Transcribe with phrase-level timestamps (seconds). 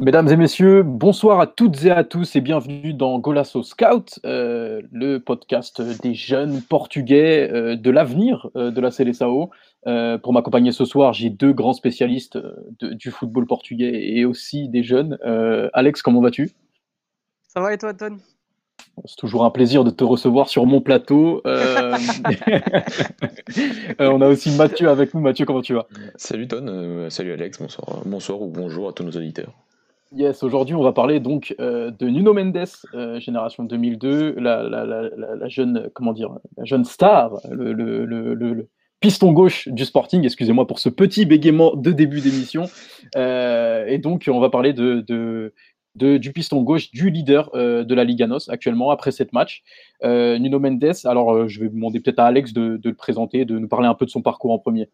[0.00, 4.80] Mesdames et messieurs, bonsoir à toutes et à tous et bienvenue dans Golasso Scout, euh,
[4.90, 9.50] le podcast des jeunes portugais euh, de l'avenir euh, de la CLSAO.
[10.22, 12.38] pour m'accompagner ce soir, j'ai deux grands spécialistes
[12.80, 15.18] du football portugais et aussi des jeunes.
[15.74, 16.50] Alex, comment vas-tu?
[17.48, 18.16] Ça va et toi, Ton
[19.04, 21.42] c'est toujours un plaisir de te recevoir sur mon plateau.
[21.44, 21.50] on
[24.20, 25.20] a aussi Mathieu avec nous.
[25.20, 25.86] Mathieu, comment tu vas?
[26.16, 29.52] Salut Ton, salut Alex, bonsoir, bonsoir ou bonjour à tous nos auditeurs.
[30.12, 35.88] Yes, aujourd'hui on va parler donc euh, de Nuno Mendes, euh, génération 2002, la, jeune,
[35.94, 40.24] comment dire, la jeune star, le, piston gauche du Sporting.
[40.24, 42.68] Excusez-moi pour ce petit bégaiement de début d'émission.
[43.16, 45.54] Euh, et donc on va parler de,
[45.94, 49.62] du piston gauche du leader de la Liga NOS actuellement après cette match.
[50.02, 50.92] Nuno Mendes.
[51.04, 54.06] Alors je vais demander peut-être à Alex de le présenter, de nous parler un peu
[54.06, 54.88] de son parcours en premier.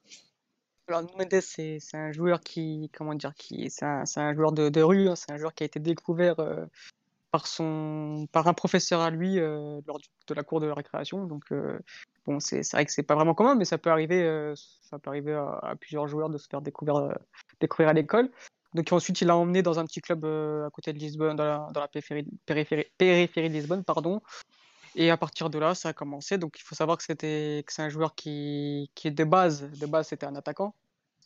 [0.88, 5.16] Alors, Mendes, c'est un joueur qui, comment dire, qui, c'est un, joueur de, rue, hein,
[5.16, 6.64] c'est un joueur qui a été découvert euh,
[7.32, 11.24] par, son, par un professeur à lui euh, lors de la cour de récréation.
[11.24, 11.76] Donc, euh,
[12.24, 15.34] bon, c'est vrai que c'est pas vraiment commun, mais ça peut arriver, ça peut arriver
[15.34, 17.18] à, plusieurs joueurs de se faire découvrir,
[17.60, 18.30] découvrir à l'école.
[18.74, 21.68] Donc, ensuite, il a emmené dans un petit club à côté de Lisbonne, dans la,
[21.72, 24.22] dans la périphérie, périphérie, périphérie de Lisbonne, pardon,
[24.96, 26.38] et à partir de là, ça a commencé.
[26.38, 29.70] Donc il faut savoir que c'était que c'est un joueur qui, qui est de base,
[29.78, 30.74] de base c'était un attaquant.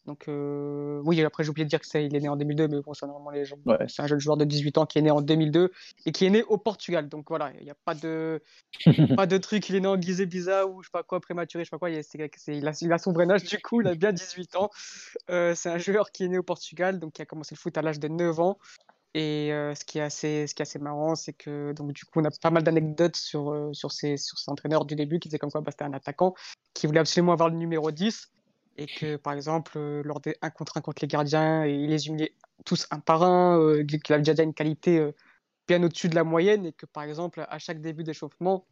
[0.06, 2.68] Donc euh, oui, après j'ai oublié de dire que c'est il est né en 2002,
[2.68, 3.56] mais bon, c'est normalement les gens.
[3.86, 5.70] C'est un jeune joueur de 18 ans qui est né en 2002
[6.06, 7.09] et qui est né au Portugal.
[7.09, 8.42] Donc voilà, il n'y a pas de
[9.16, 9.69] pas de truc.
[9.69, 11.78] Il est né en guisé bizarre ou je sais pas quoi prématuré, je sais pas
[11.78, 11.91] quoi.
[11.91, 12.22] Il, il,
[12.66, 14.70] a, il, a, son vrai âge du coup, il a bien 18 ans.
[15.30, 17.76] Euh, c'est un joueur qui est né au Portugal, donc qui a commencé le foot
[17.76, 18.59] à l'âge de 9 ans
[19.15, 22.21] et ce, qui est assez, ce qui est assez marrant, c'est que donc, du coup,
[22.21, 25.38] on a pas mal d'anecdotes sur, sur, ces, sur ces entraîneurs du début qui disaient
[25.38, 26.34] comme quoi bah, c'était un attaquant
[26.75, 28.31] qui voulait absolument avoir le numéro 10
[28.76, 32.34] et que par exemple, lors des 1 contre 1 contre les gardiens, il les humiliait
[32.65, 35.10] tous un par un, qu'il avait déjà une qualité
[35.66, 38.66] bien au-dessus de la moyenne et que par exemple, à chaque début d'échauffement,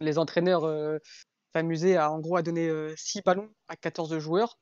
[0.00, 0.98] les entraîneurs
[1.54, 4.58] s'amusaient à en gros à donner 6 ballons à 14 joueurs.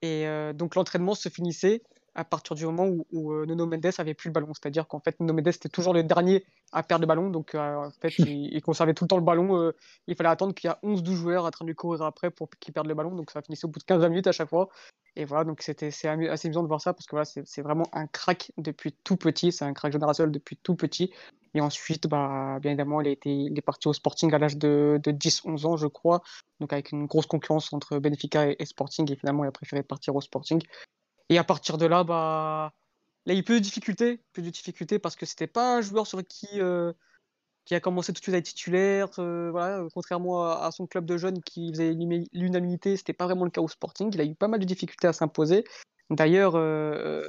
[0.00, 1.82] Et donc l'entraînement se finissait
[2.18, 4.52] à partir du moment où, où euh, Nuno Mendes avait plus le ballon.
[4.52, 7.30] C'est-à-dire qu'en fait, Nuno Mendes était toujours le dernier à perdre le ballon.
[7.30, 9.56] Donc, euh, en fait, il, conservait tout le temps le ballon.
[9.56, 9.76] Euh,
[10.08, 12.74] il fallait attendre qu'il y a 11-12 joueurs en train de courir après pour qu'ils
[12.74, 13.14] perdent le ballon.
[13.14, 14.68] Donc, ça finissait au bout de 15 minutes à chaque fois.
[15.14, 18.06] Et voilà, donc c'était assez amusant de voir ça parce que voilà, c'est vraiment un
[18.08, 19.52] crack depuis tout petit.
[19.52, 21.12] C'est un crack générationnel depuis tout petit.
[21.54, 24.56] Et ensuite, bah, bien évidemment, il, a été, il est parti au Sporting à l'âge
[24.56, 26.22] de, de 10-11 ans, je crois.
[26.58, 29.10] Donc, avec une grosse concurrence entre Benfica et, et Sporting.
[29.10, 30.60] Et finalement, il a préféré partir au Sporting.
[31.28, 32.72] Et à partir de là, bah,
[33.26, 36.60] il peut de difficultés, peu de difficultés parce que c'était pas un joueur sur qui,
[36.60, 36.92] euh,
[37.64, 39.08] qui a commencé tout de suite à être titulaire.
[39.18, 41.92] Euh, voilà, contrairement à, son club de jeunes qui faisait
[42.32, 44.10] l'unanimité, c'était pas vraiment le cas au Sporting.
[44.14, 45.64] Il a eu pas mal de difficultés à s'imposer.
[46.10, 47.28] D'ailleurs, euh,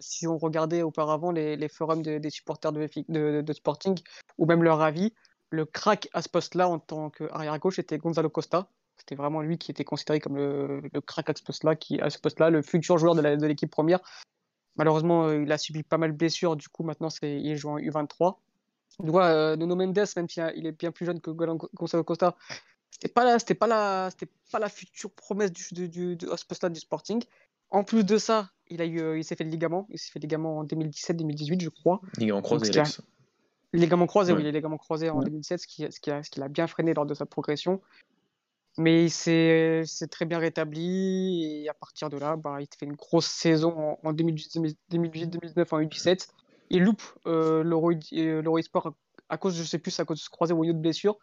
[0.00, 3.98] si on regardait auparavant les, forums des supporters de, de, de, Sporting
[4.36, 5.14] ou même leur avis,
[5.50, 9.70] le crack à ce poste-là en tant qu'arrière-gauche était Gonzalo Costa, c'était vraiment lui qui
[9.70, 12.98] était considéré comme le, le crack à ce poste-là, qui à ce poste-là, le futur
[12.98, 14.00] joueur de l'équipe première.
[14.76, 16.56] Malheureusement, euh, il a subi pas mal de blessures.
[16.56, 18.36] Du coup, maintenant, il joue en U23.
[19.00, 22.36] Tu vois, euh, Nuno Mendes, même s'il il est bien plus jeune que Gonzalo Costa,
[22.90, 26.36] c'était pas la, c'était pas la, c'était pas la future promesse du, du, du, à
[26.36, 27.22] ce poste-là du Sporting.
[27.70, 29.86] En plus de ça, il a eu, euh, il s'est fait le ligament.
[29.90, 32.00] Il s'est fait le ligament en 2017-2018, je crois.
[32.16, 33.02] Ligament croisé, Alex.
[33.72, 36.40] Ligament croisé, oui, les ligaments croisés en 2017, ce qui, ce, qui a, ce qui
[36.40, 37.82] l'a bien freiné lors de sa progression.
[38.78, 42.94] Mais il s'est très bien rétabli et à partir de là, bah, il fait une
[42.94, 46.28] grosse saison en, 2018-2019 en U17.
[46.70, 48.94] Il loupe euh, l'Euro euh, Sport
[49.28, 51.18] à cause, je sais plus, à cause de se croiser ou de blessure.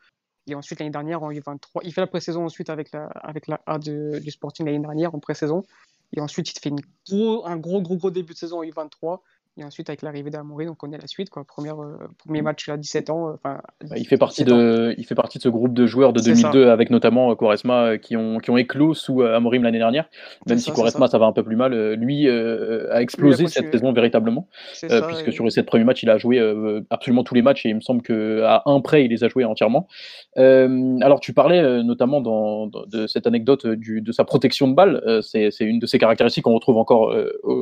[0.47, 3.61] Et ensuite, l'année dernière, en U23, il fait la pré-saison ensuite avec la, avec la
[3.65, 5.63] A du Sporting l'année dernière en pré-saison.
[6.11, 9.21] Et ensuite, il fait une gros, un gros, gros, gros début de saison en U23.
[9.57, 11.29] Et ensuite, avec l'arrivée d'Amoury, on connaît la suite.
[11.29, 11.45] Quoi.
[11.45, 13.29] Première, euh, premier match à 17 ans.
[13.29, 13.61] Euh, bah,
[13.95, 16.89] il, fait partie de, il fait partie de ce groupe de joueurs de 2002, avec
[16.89, 20.09] notamment euh, Quaresma, qui ont, qui ont éclos sous Amorim l'année dernière.
[20.45, 21.17] Même si Quaresma, ça.
[21.19, 21.93] va un peu plus mal.
[21.93, 24.49] lui a explosé cette saison véritablement.
[24.81, 26.41] puisque sur les 7 premiers matchs, il a joué
[26.89, 27.65] absolument tous les matchs.
[27.65, 29.87] Et il me semble qu'à un près, il les a joués entièrement.
[30.35, 35.21] alors, tu parlais notamment dans, de cette anecdote du, de sa protection de balle.
[35.21, 37.15] c'est une de ses caractéristiques qu'on retrouve encore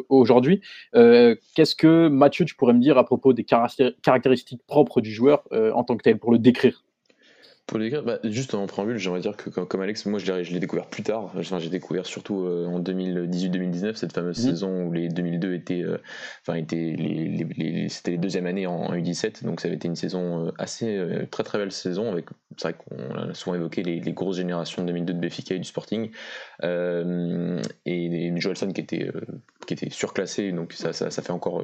[0.10, 0.62] aujourd'hui.
[0.92, 5.44] Qu'est-ce que que Mathieu, tu pourrais me dire à propos des caractéristiques propres du joueur
[5.52, 6.86] euh, en tant que tel, pour le décrire?
[7.66, 10.88] Pour les bah, juste en préambule, j'aimerais dire que comme, Alex, moi je, l'ai découvert
[10.88, 11.32] plus tard.
[11.42, 14.52] j'ai découvert surtout euh, en 2018-2019, cette fameuse mhm.
[14.52, 15.98] saison où les 2002 étaient, euh,
[16.42, 19.96] enfin étaient les, les, c'était les deuxièmes années en, U17, donc ça avait été une
[19.96, 21.00] saison assez
[21.32, 22.26] très très belle saison avec,
[22.58, 25.64] c'est vrai qu'on a souvent évoqué les, grosses générations de 2002 de Béfica et du
[25.64, 26.12] Sporting,
[26.62, 26.68] et,
[27.86, 29.10] et Joelson qui était
[29.66, 31.64] qui était surclassé, donc ça, ça, fait encore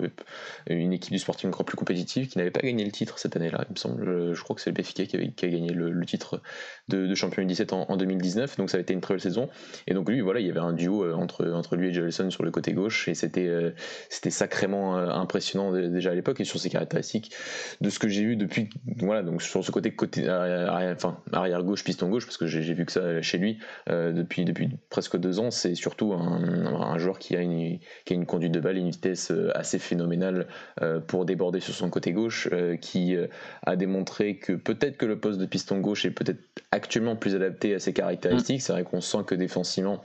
[0.67, 3.65] une équipe du Sporting encore plus compétitive, qui n'avait pas gagné le titre cette année-là,
[3.69, 4.33] il me semble.
[4.33, 6.41] Je crois que c'est le Benfica qui, avait, qui a gagné le, titre
[6.87, 9.49] de, champion U17 en, 2019, donc ça a été une très belle saison.
[9.87, 12.43] Et donc lui, voilà, il y avait un duo entre, entre lui et Jefferson sur
[12.43, 13.49] le côté gauche, et c'était
[14.09, 17.31] c'était sacrément impressionnant déjà à l'époque, et sur ses caractéristiques,
[17.81, 21.63] de ce que j'ai vu depuis, voilà, donc sur ce côté, côté arrière, enfin, arrière
[21.63, 25.39] gauche, piston gauche, parce que j'ai vu que ça chez lui depuis, depuis presque deux
[25.39, 28.89] ans, c'est surtout un, joueur qui a, une, qui a une conduite de balle, une
[28.89, 30.47] vitesse euh, assez phénoménale
[30.81, 33.15] euh, pour déborder sur son côté gauche, euh, qui
[33.65, 36.39] a démontré que peut-être que le poste de piston gauche est peut-être
[36.71, 38.61] actuellement plus adapté à ses caractéristiques.
[38.61, 40.01] C'est vrai qu'on sent que défensivement,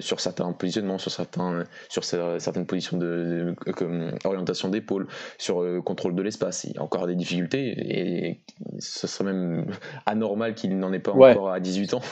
[0.00, 3.54] sur certains positionnements, sur, certains, sur certaines positions de,
[4.24, 5.06] orientation d'épaule,
[5.38, 8.40] sur le contrôle de l'espace, il y a encore des difficultés et
[8.78, 9.66] ce serait même
[10.06, 12.02] anormal qu'il n'en ait pas encore à 18 ans,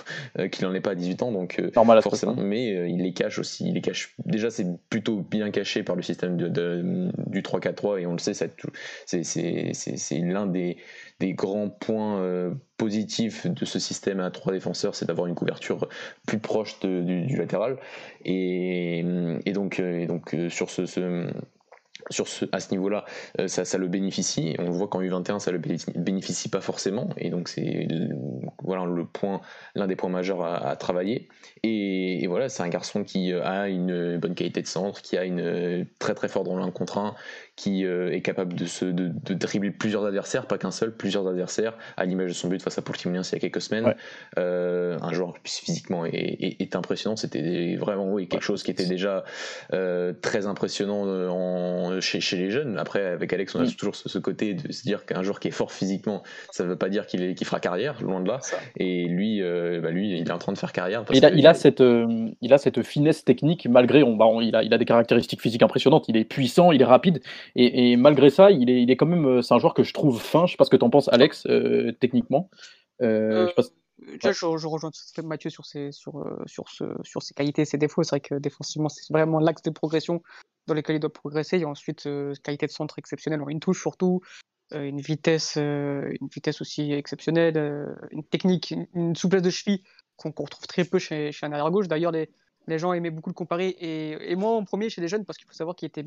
[0.51, 1.33] qu'il n'en ait pas à 18 ans.
[1.33, 3.69] Donc, Normal forcément, mais il les cache aussi.
[3.69, 4.15] Il les cache.
[4.25, 8.35] Déjà, c'est plutôt bien caché par le système de, du 3-4-3 et on le sait,
[8.35, 10.77] c'est l'un des,
[11.21, 15.89] des, grands points euh, positifs de ce système à trois défenseurs, c'est d'avoir une couverture
[16.27, 17.79] plus proche du, latéral.
[18.25, 19.03] Et,
[19.55, 21.29] donc, et donc euh, sur ce, ce
[22.11, 23.05] sur ce, à ce niveau-là,
[23.41, 24.55] euh, ça, ça, le bénéficie.
[24.59, 27.89] On voit qu'en U21, ça le bénéficie pas forcément, et donc c'est
[28.63, 29.41] voilà le point,
[29.75, 31.29] l'un des points majeurs à, travailler.
[31.63, 35.87] Et, voilà, c'est un garçon qui a une bonne qualité de centre, qui a une
[35.99, 37.15] très très fort dans l'un contre un,
[37.59, 41.27] qui euh, est capable de, se, de, de, dribbler plusieurs adversaires, pas qu'un seul, plusieurs
[41.27, 43.95] adversaires, à l'image de son but face à Portimonense il y a quelques semaines.
[44.39, 48.87] Euh, un joueur qui physiquement est, est, impressionnant, c'était vraiment oui, quelque chose qui était
[48.87, 49.25] déjà
[49.73, 52.79] euh, très impressionnant en, chez, chez, les jeunes.
[52.79, 53.73] Après, avec Alex, on a mm.
[53.73, 56.77] toujours ce, côté de se dire qu'un joueur qui est fort physiquement, ça ne veut
[56.77, 58.41] pas dire qu'il fera carrière, loin de là.
[58.77, 61.05] Et lui, bah lui, il est en train de faire carrière.
[61.13, 61.83] il, a, il, a cette,
[62.41, 65.63] il a cette finesse technique, malgré, on, bah, il, a, il a des caractéristiques physiques
[65.63, 67.21] impressionnantes, il est puissant, il est rapide.
[67.57, 69.93] Et, malgré ça, il est, il est quand même, euh, c'est un joueur que je
[69.93, 70.47] trouve fin.
[70.47, 72.51] Je sais pas ce que tu en penses, Alex, euh, techniquement.
[73.03, 73.49] Euh,
[74.23, 74.91] je, je, rejoins
[75.25, 78.03] Mathieu sur ses, sur, sur, ce, sur ses qualités et ses défauts.
[78.03, 80.23] C'est vrai que défensivement, c'est vraiment l'axe de progression
[80.67, 81.59] dans lequel il doit progresser.
[81.59, 82.09] Et ensuite,
[82.43, 84.21] qualité de centre exceptionnelle une touche surtout,
[84.73, 89.83] une vitesse, une vitesse aussi exceptionnelle, une technique, une, souplesse de cheville
[90.17, 91.89] qu'on retrouve très peu chez, un arrière gauche.
[91.89, 92.31] D'ailleurs, les,
[92.67, 95.39] les gens aimaient beaucoup le comparer et, et moi en premier chez les jeunes parce
[95.39, 96.05] qu'il faut savoir qu'il était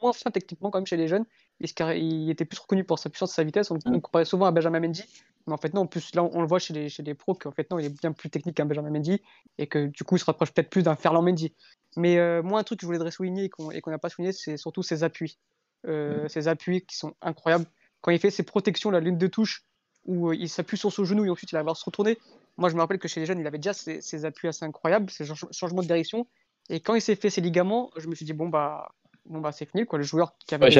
[0.00, 1.24] moins fin techniquement quand même chez les jeunes.
[1.60, 3.70] Il, était plus reconnu pour sa puissance et sa vitesse.
[3.70, 4.00] On, mm.
[4.00, 5.04] comparait souvent à Benjamin Mendy.
[5.46, 7.34] Mais en fait, non, en plus, là, on le voit chez les, chez les pros
[7.34, 9.22] qu'en fait, non, il est bien plus technique qu'un Benjamin Mendy
[9.56, 11.54] et que du coup, il se rapproche peut-être plus d'un Ferland Mendy.
[11.96, 13.48] Mais euh, moi, un truc que je voudrais souligner et
[13.80, 15.38] qu'on n'a pas souligné, c'est surtout ses appuis.
[15.86, 16.28] Euh.
[16.28, 17.66] Ses appuis qui sont incroyables.
[18.00, 19.64] Quand il fait ses protections, la lune de touche,
[20.04, 22.18] où euh, il s'appuie sur son genou et ensuite il va se retourner.
[22.56, 24.64] Moi, je me rappelle que chez les jeunes, il avait déjà ses, ses appuis assez
[24.64, 26.26] incroyables, ses changements de direction.
[26.70, 28.88] Et quand il s'est fait ses ligaments, je me suis dit, bon, bah,
[29.28, 29.98] bon bah c'est fini quoi.
[29.98, 30.70] Le joueur qui avait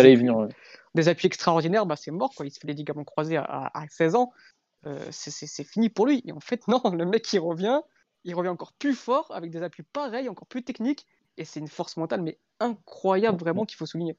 [0.94, 2.46] des, appuis, extraordinaires, bah c'est mort quoi.
[2.46, 4.32] Il se fait les ligaments croisés à, 16 ans,
[4.86, 6.22] euh, c'est fini pour lui.
[6.26, 7.80] Et en fait non, le mec il revient,
[8.24, 11.68] il revient encore plus fort avec des appuis pareils, encore plus techniques, et c'est une
[11.68, 14.16] force mentale mais incroyable vraiment qu'il faut souligner.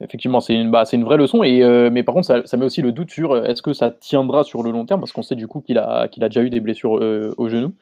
[0.00, 2.66] Effectivement, c'est une, bah, une vraie leçon, et, euh, mais par contre, ça, ça, met
[2.66, 5.22] aussi le doute sur euh, est-ce que ça tiendra sur le long terme, parce qu'on
[5.22, 7.74] sait du coup qu'il a, qu'il a déjà eu des blessures au genou.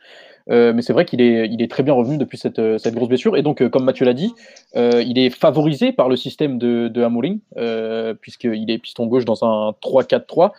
[0.50, 3.36] Euh, mais c'est vrai qu'il est, très bien revenu depuis cette, euh, grosse blessure.
[3.36, 4.32] Et donc, euh, comme Mathieu l'a dit,
[4.74, 10.52] il est favorisé par le système de, de puisqu'il est piston gauche dans un 3-4-3.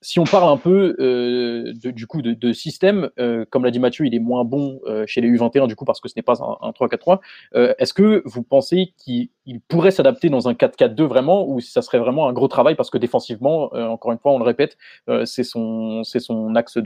[0.00, 3.10] si on parle un peu de, du coup de, système,
[3.50, 6.08] comme l'a dit Mathieu, il est moins bon chez les U21 du coup parce que
[6.08, 7.20] ce n'est pas un, 3-4-3.
[7.78, 9.28] Est-ce que vous pensez qu'il
[9.68, 12.74] pourrait s'adapter dans un 4-4-2 vraiment, ou si ça serait vraiment un gros travail?
[12.74, 14.76] Parce que défensivement, encore une fois, on le répète,
[15.24, 16.02] c'est son
[16.56, 16.78] axe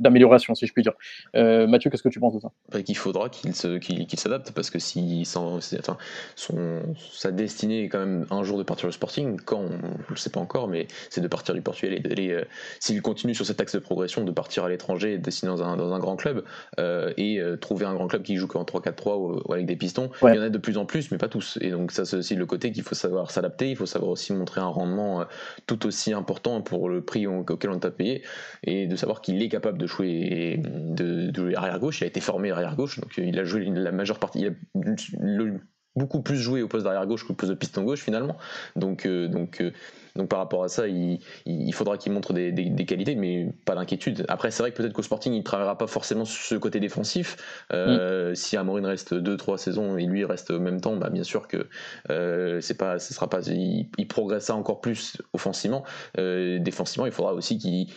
[0.00, 0.89] d'amélioration, si je puis dire.
[1.34, 2.50] Euh, Mathieu, qu'est-ce que tu penses de ça?
[2.72, 5.96] Bah, Qu'il faudra qu'il s'adapte parce que si, enfin,
[6.36, 6.82] son,
[7.12, 10.16] sa destinée est quand même un jour de partir au Sporting, quand on ne le
[10.16, 12.44] sait pas encore, mais c'est de partir du Portugal et d'aller, euh,
[12.78, 15.76] s'il continue sur cet axe de progression, de partir à l'étranger, de dessiner dans un,
[15.76, 16.44] dans un grand club
[16.78, 20.10] euh, et trouver un grand club qui joue qu'en 3-4-3 ou, avec des pistons.
[20.22, 21.58] Il y en a de plus en plus, mais pas tous.
[21.60, 24.32] Et donc ça c'est aussi le côté qu'il faut savoir s'adapter, il faut savoir aussi
[24.32, 25.24] montrer un rendement
[25.66, 28.22] tout aussi important pour le prix auquel on t'a payé
[28.64, 32.00] et de savoir qu'il est capable de jouer de, jouer arrière gauche.
[32.00, 34.40] Il a été formé arrière gauche, donc euh, il a joué la majeure partie.
[34.40, 35.60] Il a
[35.96, 38.36] beaucoup plus joué au poste d'arrière gauche qu'au poste de piston gauche finalement.
[38.76, 39.72] Donc, euh, donc euh,
[40.16, 43.74] donc par rapport à ça, il, il faudra qu'il montre des, des, qualités, mais pas
[43.74, 44.24] d'inquiétude.
[44.28, 46.80] Après, c'est vrai que peut-être qu'au Sporting, il ne travaillera pas forcément sur ce côté
[46.80, 47.36] défensif.
[47.72, 48.34] Euh, mm.
[48.34, 51.68] Si Amorin reste 2-3 saisons et lui reste au même temps, bah, bien sûr que
[52.10, 55.84] euh, c'est pas, ce sera pas, il, il progressera encore plus offensivement.
[56.18, 57.88] Euh, défensivement, il faudra aussi qu'il,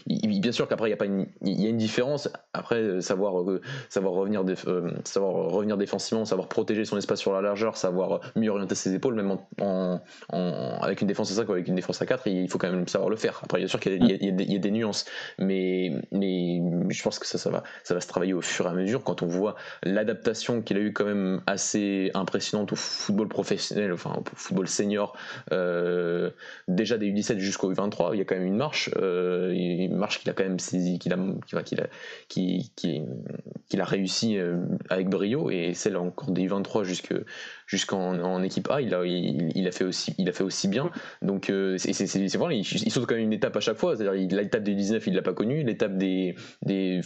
[0.41, 2.29] bien sûr qu'après il y a pas une, il y a une différence.
[2.53, 3.43] Après, savoir,
[3.89, 4.43] savoir revenir,
[5.03, 9.15] savoir revenir défensivement, savoir protéger son espace sur la largeur, savoir mieux orienter ses épaules,
[9.15, 12.49] même en, en, avec une défense à 5 ou avec une défense à 4, il
[12.49, 13.39] faut quand même savoir le faire.
[13.43, 15.05] Après, bien sûr qu'il y, a des nuances,
[15.39, 18.69] mais, mais je pense que ça, ça, va, ça va se travailler au fur et
[18.69, 23.27] à mesure quand on voit l'adaptation qu'il a eu quand même assez impressionnante au football
[23.27, 25.15] professionnel, enfin au football senior,
[25.51, 26.29] euh,
[26.67, 30.19] déjà des U17 jusqu'au U23, il y a quand même une marche, euh, une marche
[30.19, 31.17] qu'il a quand même saisi, qu'il a,
[31.63, 31.87] qu'il a,
[32.27, 34.57] qu'il a réussi euh,
[34.89, 37.13] avec brio, et celle encore des U23 jusque
[37.73, 40.91] jusqu'en en équipe A, il a, il, a fait aussi, il a fait aussi bien.
[41.21, 43.95] Donc euh, c'est vrai, il, saute quand même une étape à chaque fois.
[43.95, 45.63] C'est-à-dire l'étape des 19, il l'a pas connue.
[45.63, 47.01] L'étape des, des,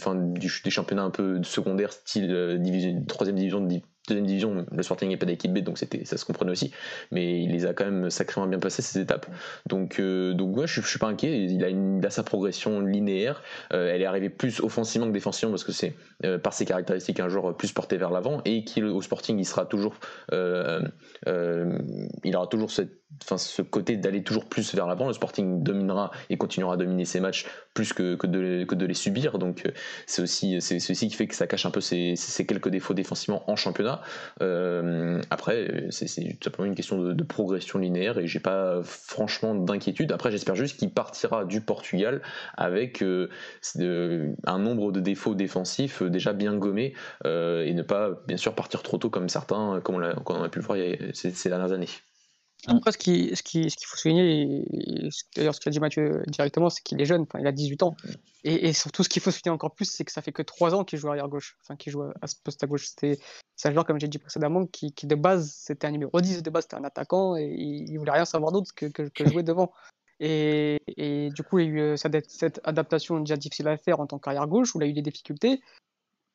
[0.68, 3.68] championnats un peu secondaires, style euh, division, troisième division de
[4.08, 6.72] deuxième division, le Sporting n'est pas d'équipe B, donc c'était, ça se comprenait aussi.
[7.10, 9.26] Mais il les a quand même sacrément bien passé ces étapes.
[9.66, 11.44] Donc, euh, donc ouais, je, suis pas inquiet.
[11.44, 13.42] Il a, sa progression linéaire.
[13.72, 17.20] Euh, elle est arrivée plus offensivement que défensivement parce que c'est euh, par ses caractéristiques
[17.20, 19.94] un joueur plus porté vers l'avant et qu'au Sporting il sera toujours,
[20.32, 22.98] il aura toujours cette
[23.36, 25.08] ce côté d'aller toujours plus vers l'avant.
[25.08, 29.38] Le Sporting dominera et continuera à dominer ses matchs plus que, de, les subir.
[29.38, 29.64] Donc
[30.06, 32.14] c'est aussi, c'est, qui fait que ça cache un peu ces,
[32.46, 33.97] quelques défauts défensivement en championnat.
[34.42, 40.12] Euh, après, c'est, tout simplement une question de, progression linéaire et j'ai pas franchement d'inquiétude.
[40.12, 42.22] Après, j'espère juste qu'il partira du Portugal
[42.56, 43.28] avec euh,
[44.46, 48.98] un nombre de défauts défensifs déjà bien gommés et ne pas bien sûr partir trop
[48.98, 50.78] tôt comme certains, comme on a, comme on a pu le voir
[51.12, 51.88] ces dernières années.
[52.66, 54.64] Après, ce qu'il ce qui, ce qu'il faut souligner,
[55.36, 57.96] d'ailleurs ce qu'a dit Mathieu directement, c'est qu'il est jeune, enfin, il a 18 ans.
[58.42, 60.74] Et, et surtout, ce qu'il faut souligner encore plus, c'est que ça fait que 3
[60.74, 62.88] ans qu'il joue arrière gauche, enfin qu'il joue à ce poste à gauche.
[62.98, 63.18] C'est
[63.64, 66.50] un joueur, comme j'ai dit précédemment, qui, qui de base c'était un numéro 10, de
[66.50, 69.72] base c'était un attaquant, et il, voulait rien savoir d'autre que, que, que, jouer devant.
[70.18, 73.76] Et, et, du coup, il y a eu euh, cette, cette adaptation déjà difficile à
[73.76, 75.60] faire en tant qu'arrière gauche, où il a eu des difficultés.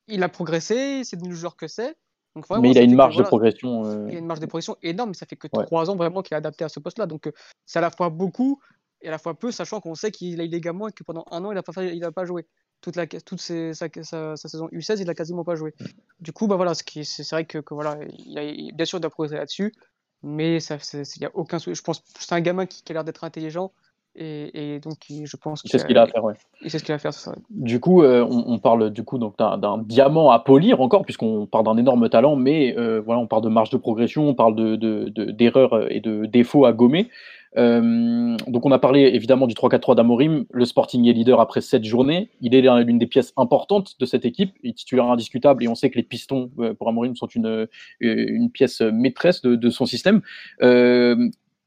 [0.08, 1.96] Il a progressé, c'est devenu le joueur que c'est
[2.36, 3.86] mais il a une marge de progression.
[3.86, 6.22] Euh, il a une marge de progression énorme, mais ça fait que trois ans vraiment
[6.22, 7.06] qu'il est adapté à ce poste-là.
[7.06, 7.32] Donc euh,
[7.66, 8.60] c'est à la fois beaucoup
[9.02, 11.04] et à la fois peu, sachant qu'on sait qu'il a eu des gamins et que
[11.04, 12.48] pendant un an, il n'a pas, il a pas joué.
[12.82, 15.74] Toute, la, toute sa, sa, saison U16, il n'a quasiment pas joué.
[16.20, 19.10] Du coup, bah voilà, c'est vrai que, que, voilà, il a, bien sûr, il doit
[19.10, 19.74] progresser là-dessus,
[20.22, 23.24] mais il n'y a aucun Je pense c'est un gamin qui, qui a l'air d'être
[23.24, 23.72] intelligent
[24.16, 26.24] et, donc, je pense que c'est ce qu'il a à faire.
[26.24, 26.34] Ouais.
[26.68, 27.14] C'est ce qu'il a à faire.
[27.14, 27.34] Ça.
[27.50, 31.66] Du coup, euh, on, parle du coup donc d'un diamant à polir encore, puisqu'on parle
[31.66, 35.72] d'un énorme talent, mais euh, voilà, on parle de marge de progression, on parle d'erreurs
[35.72, 37.10] de, de, et de défauts à gommer.
[37.56, 40.46] Euh, donc, on a parlé évidemment du 3-4-3 d'Amorim.
[40.52, 42.30] Le Sporting est leader après cette journée.
[42.42, 44.54] Il est l'une des pièces importantes de cette équipe.
[44.64, 47.68] Il est titulaire indiscutable et on sait que les pistons pour Amorim sont une,
[48.00, 50.22] une pièce maîtresse de, de son système.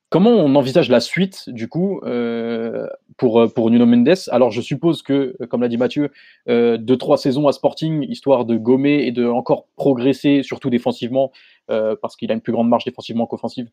[0.08, 2.86] Comment on envisage la suite, du coup, euh,
[3.16, 4.14] pour, euh, pour Nuno Mendes?
[4.30, 6.12] Alors, je suppose que, comme l'a dit Mathieu,
[6.48, 11.32] euh, deux, trois saisons à Sporting, histoire de gommer et de encore progresser, surtout défensivement,
[11.72, 13.68] euh, parce qu'il a une plus grande marge défensivement qu'offensive,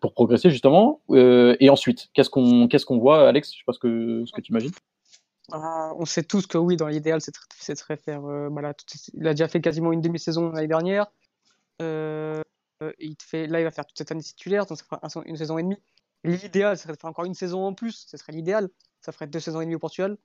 [0.00, 1.02] pour progresser, justement.
[1.14, 3.52] et ensuite, qu'est-ce qu'on qu'est-ce voit, Alex?
[3.52, 4.72] Je sais pas ce que, ce que tu imagines.
[5.52, 8.22] Ah, on sait tous que oui, dans l'idéal, c'est très, faire.
[8.22, 8.72] voilà,
[9.12, 11.08] il a déjà fait quasiment une demi-saison l'année dernière.
[12.82, 15.00] Euh, il te fait, là, il va faire toute cette année titulaire, donc ça fera
[15.26, 15.78] une saison et demie.
[16.24, 18.68] L'idéal, ça serait de faire encore une saison en plus, ce serait l'idéal.
[19.00, 20.16] Ça ferait deux saisons et demie au Portugal.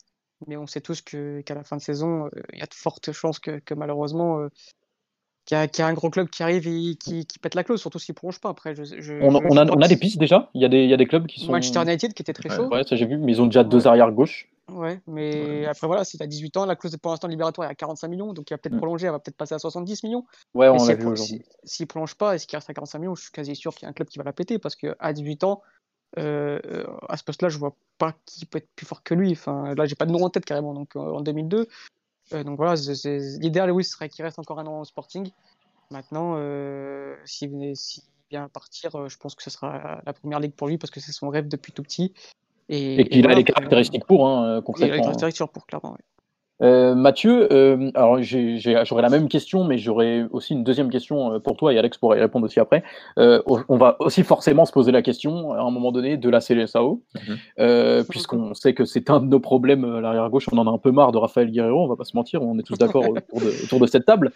[0.48, 3.12] Mais on sait tous qu'à la fin de saison, euh, il y a de fortes
[3.12, 4.50] chances que, malheureusement, euh,
[5.46, 8.14] qu'il y, a un gros club qui arrive et qui, pète la clause, surtout s'il
[8.14, 8.50] ne prolonge pas.
[8.50, 8.74] Après,
[9.22, 11.06] on, a, on, a, des pistes déjà il y, a des, il y a des
[11.06, 11.52] clubs qui sont.
[11.52, 12.68] Manchester United qui était très chaud.
[12.70, 14.51] Ouais, ça j'ai vu, mais ils ont déjà deux arrières gauche.
[14.74, 17.72] Ouais, mais après voilà, si tu as 18 ans, la clause pour l'instant libératoire est
[17.72, 18.78] à 45 millions, donc il va peut-être mm.
[18.78, 20.26] prolonger, elle va peut-être passer à 70 millions.
[20.54, 21.44] Ouais, on l'a vu aujourd'hui.
[21.64, 23.86] S'il plonge pas et qu'il reste à 45 millions, je suis quasi sûr qu'il y
[23.88, 25.62] a un club qui va la péter parce qu'à 18 ans,
[26.18, 26.60] euh,
[27.08, 29.32] à ce poste-là, je vois pas qui peut être plus fort que lui.
[29.32, 31.68] Enfin, là, j'ai pas de nom en tête carrément, donc en 2002.
[32.34, 32.76] Euh, donc voilà,
[33.40, 35.30] l'idéal, oui, ce serait qu'il reste encore un an au Sporting.
[35.90, 40.68] Maintenant, euh, s'il si vient partir, je pense que ce sera la première ligue pour
[40.68, 42.14] lui parce que c'est son rêve depuis tout petit.
[42.72, 44.88] Et, qu'il a les caractéristiques pour, hein, concrètement.
[44.88, 45.04] Il a les hein.
[45.04, 45.96] caractéristiques pour, clairement.
[46.62, 51.40] Euh, Mathieu, euh, alors j'aurais la même question, mais j'aurais aussi une deuxième question euh,
[51.40, 52.84] pour toi et Alex pourra y répondre aussi après.
[53.18, 57.02] on va aussi forcément se poser la question à un moment donné de la CLSAO,
[57.16, 58.04] mhm.
[58.10, 60.48] puisqu'on sait que c'est un de nos problèmes à l'arrière gauche.
[60.52, 62.58] On en a un peu marre de Raphaël Guerrero, on va pas se mentir, on
[62.60, 64.32] est tous d'accord autour, de, cette table.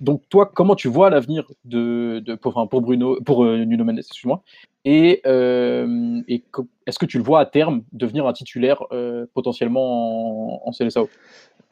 [0.00, 4.42] donc toi, comment tu vois l'avenir de, pour, pour, Bruno, pour Nuno Mendes, excuse-moi,
[4.84, 8.82] Et, est-ce que tu le vois à terme devenir un titulaire
[9.34, 11.08] potentiellement en, en CLSAO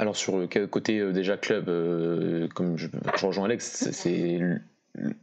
[0.00, 1.64] alors sur le côté déjà club,
[2.54, 2.86] comme je,
[3.16, 4.38] je, rejoins Alex, c'est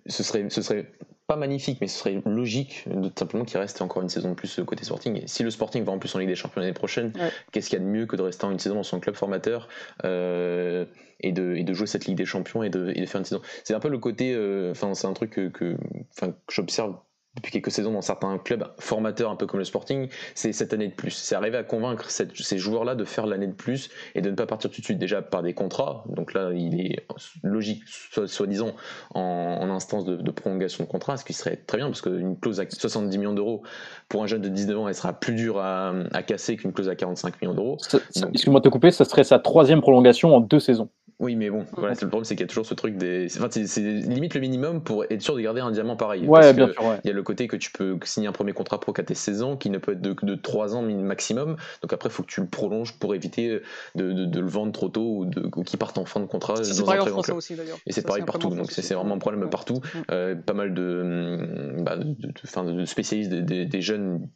[0.05, 0.91] ce serait ce serait
[1.27, 4.59] pas magnifique, mais ce serait logique de, simplement qu'il reste encore une saison de plus
[4.65, 5.23] côté Sporting.
[5.23, 7.13] Et si le Sporting va en plus en Ligue des Champions l'année prochaine,
[7.51, 9.15] qu'est-ce qu'il y a de mieux que de rester en une saison dans son club
[9.15, 9.67] formateur
[10.03, 10.85] euh,
[11.19, 13.25] et, de, et, de, jouer cette Ligue des Champions et de, et de faire une
[13.25, 13.41] saison?
[13.63, 15.75] C'est un peu le côté, euh, enfin c'est un truc que, que,
[16.19, 16.95] que j'observe
[17.35, 20.87] depuis quelques saisons dans certains clubs formateurs un peu comme le Sporting, c'est cette année
[20.87, 21.11] de plus.
[21.11, 24.45] C'est arriver à convaincre ces joueurs-là de faire l'année de plus et de ne pas
[24.45, 26.03] partir tout de suite déjà par des contrats.
[26.07, 27.05] Donc là, il est
[27.43, 28.75] logique, soi-disant,
[29.13, 32.65] en, instance de, prolongation de contrat, ce qui serait très bien parce qu'une clause à
[32.69, 33.63] 70 millions d'euros
[34.09, 35.93] pour un jeune de 19 ans, elle sera plus dure à,
[36.25, 37.77] casser qu'une clause à 45 millions d'euros.
[38.15, 40.89] Excuse-moi de te couper, ça serait sa troisième prolongation en deux saisons.
[41.19, 43.27] Oui, mais bon, voilà, le problème, c'est qu'il y a toujours ce truc des.
[43.37, 46.27] Enfin, c'est limite le minimum pour être sûr de garder un diamant pareil.
[46.27, 46.97] Ouais, bien sûr.
[47.03, 49.15] Il y a le côté que tu peux signer un premier contrat pro qu'à tes
[49.15, 51.55] 16 ans, qui ne peut être de, de 3 ans maximum.
[51.81, 53.61] Donc après, il faut que tu le prolonges pour éviter
[53.95, 56.61] de, de, le vendre trop tôt ou, de, qu'il parte en fin de contrat.
[56.63, 57.77] C'est pareil en France aussi, d'ailleurs.
[57.85, 58.49] Et c'est pareil partout.
[58.49, 59.79] Donc c'est vraiment un problème partout.
[60.11, 64.27] Euh, pas mal de, bah, de, spécialistes des, des jeunes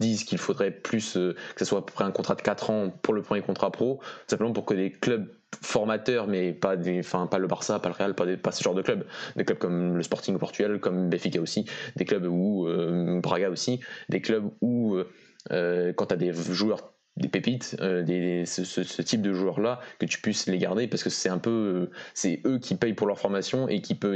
[0.00, 2.70] disent qu'il faudrait plus euh, que ce soit à peu près un contrat de 4
[2.70, 5.28] ans pour le premier contrat pro, simplement pour que les clubs
[5.62, 8.82] formateurs, mais pas, des, enfin, pas le Barça, pas le Real, pas, ce genre de
[8.82, 9.04] clubs,
[9.36, 13.80] des clubs comme le Sporting Portugal, comme Benfica aussi, des clubs où euh, Braga aussi,
[14.08, 14.96] des clubs où
[15.52, 20.06] euh, quand tu as des joueurs des pépites, euh, des, ce, type de joueurs-là, que
[20.06, 23.06] tu puisses les garder parce que c'est un peu, euh, c'est eux qui payent pour
[23.06, 24.14] leur formation et qui peut,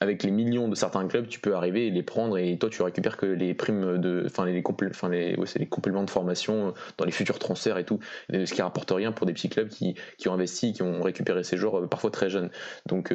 [0.00, 2.82] avec les millions de certains clubs, tu peux arriver et les prendre et toi tu
[2.82, 6.70] récupères que les primes de, enfin les, enfin les, ouais, les compléments de formation euh,
[6.96, 7.98] dans les futurs transferts et tout,
[8.30, 11.44] ce qui rapporte rien pour des petits clubs qui, qui ont investi, qui ont récupéré
[11.44, 12.50] ces joueurs parfois très jeunes.
[12.86, 13.12] Donc,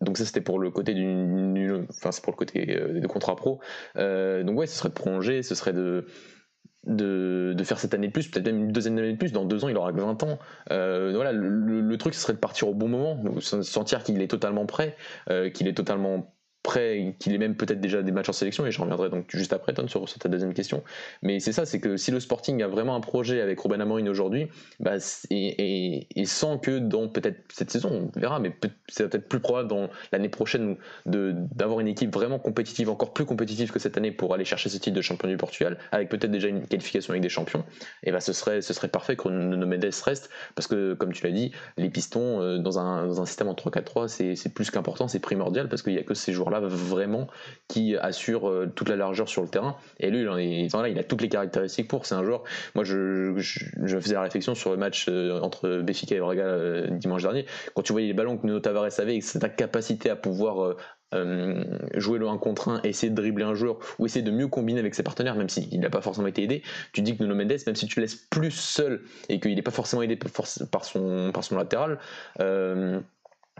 [0.00, 3.60] donc ça c'était pour le côté du, enfin c'est pour le côté de contrat pro.
[3.94, 6.06] donc ouais, ce serait de prolonger, ce serait de
[6.86, 9.44] de, de, faire cette année de plus, peut-être même une deuxième année de plus, dans
[9.44, 10.38] deux ans il aura que 20 ans.
[10.70, 14.66] Euh, voilà, le, truc ce serait de partir au bon moment, sentir qu'il est totalement
[14.66, 14.96] prêt,
[15.30, 16.35] euh, qu'il est totalement
[16.72, 19.72] qu'il ait même peut-être déjà des matchs en sélection, et je reviendrai donc juste après,
[19.72, 20.82] Ton, sur, ta deuxième question.
[21.22, 24.08] Mais c'est ça, c'est que si le Sporting a vraiment un projet avec Ruben Amorim
[24.08, 24.48] aujourd'hui,
[24.80, 24.94] bah,
[25.30, 28.52] et, sans que dans peut-être cette saison, on verra, mais
[28.88, 30.76] c'est peut-être plus probable dans l'année prochaine
[31.06, 34.78] d'avoir une équipe vraiment compétitive, encore plus compétitive que cette année pour aller chercher ce
[34.78, 37.64] titre de champion du Portugal, avec peut-être déjà une qualification avec des champions,
[38.02, 41.24] et bah, ce, serait, ce serait parfait que nos Mendes reste, parce que comme tu
[41.24, 45.08] l'as dit, les pistons euh, dans un, dans un système en 3-4-3, c'est plus qu'important,
[45.08, 47.28] c'est primordial, parce qu'il n'y a que ces joueurs-là vraiment
[47.68, 49.76] qui assure euh, toute la largeur sur le terrain.
[49.98, 52.06] Et lui, il, en là, il a toutes les caractéristiques pour.
[52.06, 52.44] C'est un joueur.
[52.74, 56.86] Moi, je, je, faisais la réflexion sur le match euh, entre Béfica et Braga euh,
[56.90, 57.46] dimanche dernier.
[57.74, 60.76] Quand tu voyais les ballons que Nuno Tavares avait, et sa capacité à pouvoir
[61.94, 64.80] jouer le 1 contre 1, essayer de dribbler un joueur ou essayer de mieux combiner
[64.80, 67.56] avec ses partenaires, même s'il n'a pas forcément été aidé, tu dis que Nuno Mendes,
[67.66, 71.30] même si tu le laisses plus seul et qu'il n'est pas forcément aidé par son,
[71.32, 71.98] par son latéral,
[72.40, 73.00] euh,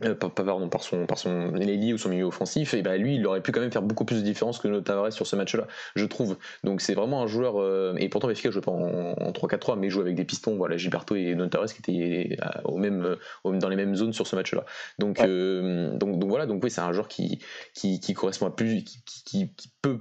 [0.00, 3.52] pardon, par son, par son ou son milieu offensif, et ben lui, il aurait pu
[3.52, 6.36] quand même faire beaucoup plus de différence que Tavares sur ce match-là, je trouve.
[6.64, 9.90] Donc c'est vraiment un joueur, euh, et pourtant Benfica joue pas en, 3-4-3, mais il
[9.90, 13.76] joue avec des pistons, voilà, Gilberto et Tavares qui étaient euh, au même, dans les
[13.76, 14.64] mêmes zones sur ce match-là.
[14.98, 17.40] Donc, donc, donc, voilà, donc oui, c'est un joueur qui,
[17.74, 19.98] qui, qui correspond à plus, qui, qui, qui peut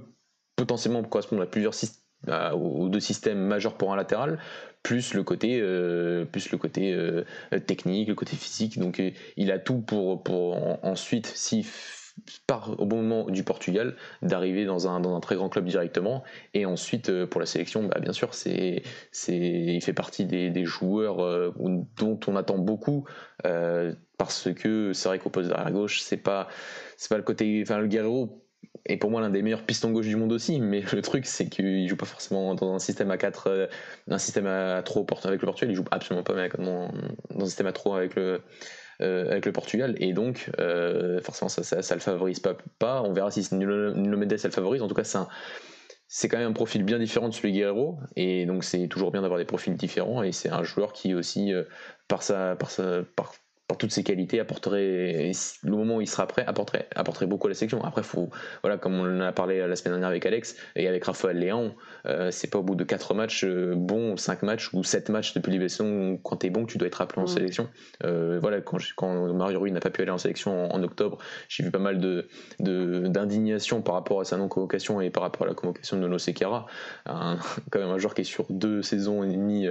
[0.56, 2.02] potentiellement correspondre à plusieurs systèmes
[2.54, 4.38] aux deux systèmes majeurs pour un latéral,
[4.86, 6.24] plus le côté, euh,
[7.52, 8.78] euh, technique, le côté physique.
[8.78, 10.22] Donc euh, il a tout pour,
[10.84, 11.66] ensuite, si
[12.46, 16.22] part au bon moment du Portugal, d'arriver dans un, très grand club directement.
[16.54, 21.52] Et ensuite, pour la sélection, bah, bien sûr, il fait partie des, joueurs
[21.96, 23.06] dont on attend beaucoup.
[23.42, 26.46] parce que c'est vrai qu'au poste derrière gauche, c'est pas,
[27.10, 27.60] pas le côté.
[27.60, 28.45] Enfin, le Guerrero
[28.84, 31.48] et pour moi l'un des meilleurs pistons gauche du monde aussi, mais le truc c'est
[31.48, 33.66] qu'il joue pas forcément dans un système à 4, euh,
[34.10, 36.90] un système à 3 avec le Portugal, il joue absolument pas dans,
[37.34, 38.42] dans un système à 3 avec le,
[39.00, 43.02] euh, avec le Portugal, et donc euh, forcément ça, le favorise pas.
[43.02, 45.18] On verra si Nuno Mendes ça le favorise, en tout cas c'est
[46.08, 49.10] c'est quand même un profil bien différent de celui de Guerrero, et donc c'est toujours
[49.10, 51.52] bien d'avoir des profils différents, et c'est un joueur qui aussi,
[52.06, 53.34] par sa, par sa, par,
[53.68, 55.32] par toutes ses qualités, apporterait,
[55.64, 57.82] le moment où il sera prêt, apporterait, apporterait beaucoup à la sélection.
[57.82, 58.30] Après, faut,
[58.62, 61.74] voilà, comme on en a parlé la semaine dernière avec Alex et avec Raphaël Léon,
[62.06, 65.34] euh, c'est pas au bout de 4 matchs euh, bons, 5 matchs ou 7 matchs
[65.34, 67.68] de publication, quand tu es bon, tu dois être appelé en sélection.
[68.04, 71.64] Euh, voilà, quand, quand Mario Rui n'a pas pu aller en sélection en, octobre, j'ai
[71.64, 72.28] vu pas mal de,
[72.60, 76.66] d'indignation par rapport à sa non-convocation et par rapport à la convocation de Nono Sekera,
[77.06, 79.66] quand même un joueur qui est sur deux saisons et demie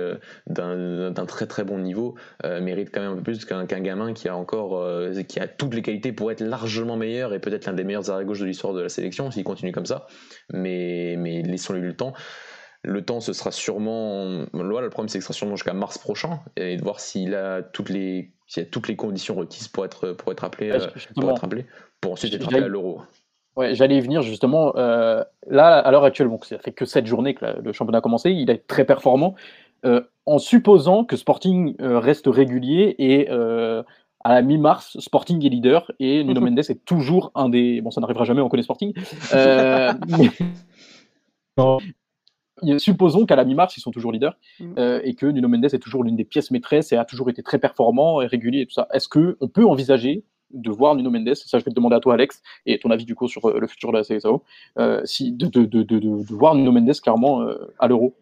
[0.48, 4.28] d'un, très très bon niveau, mérite quand même un peu plus qu'un, qu'un gamin qui
[4.28, 7.74] a encore euh, qui a toutes les qualités pour être largement meilleur et peut-être l'un
[7.74, 10.08] des meilleurs arrière gauche de l'histoire de la sélection s'il continue comme ça.
[10.52, 12.14] Mais, mais laissons-lui le temps.
[12.84, 14.46] Le temps, ce sera sûrement.
[14.54, 17.34] Là, le problème, c'est que ce sera sûrement jusqu'à mars prochain et de voir s'il
[17.34, 20.88] a toutes les, s'il a toutes les conditions requises pour être, pour être appelé, euh,
[21.16, 21.66] pour, être appelé
[22.00, 23.02] pour ensuite être appelé à l'Euro.
[23.56, 24.76] Ouais, j'allais y venir justement.
[24.76, 28.02] Euh, là, à l'heure actuelle, bon, ça fait que 7 journées que le championnat a
[28.02, 29.36] commencé, il est très performant.
[29.86, 36.24] Euh, en supposant que Sporting reste régulier et à la mi-mars, Sporting est leader et
[36.24, 37.80] Nuno Mendes est toujours un des.
[37.82, 38.92] Bon, ça n'arrivera jamais, on connaît Sporting.
[42.78, 44.74] supposons qu'à la mi-mars, ils sont toujours leaders mm.
[44.78, 47.44] euh, et que Nuno Mendes est toujours l'une des pièces maîtresses et a toujours été
[47.44, 48.88] très performant et régulier et tout ça.
[48.94, 52.14] Est-ce qu'on peut envisager de voir Nuno Mendes, ça je vais te demander à toi
[52.14, 54.44] Alex, et ton avis du coup sur euh, le futur de la CSAO,
[54.80, 57.46] euh, si, de, de, de, de, voir Nuno Mendes clairement
[57.80, 58.16] à l'Euro